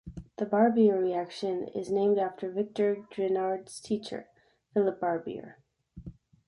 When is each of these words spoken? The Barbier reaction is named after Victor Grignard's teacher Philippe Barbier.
The 0.37 0.47
Barbier 0.47 0.97
reaction 0.97 1.67
is 1.67 1.91
named 1.91 2.17
after 2.17 2.49
Victor 2.49 3.05
Grignard's 3.13 3.79
teacher 3.79 4.29
Philippe 4.73 4.97
Barbier. 4.99 5.59